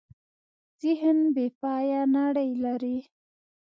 ذهن 0.83 1.17
بېپایه 1.35 2.01
نړۍ 2.17 2.49
لري. 2.63 2.97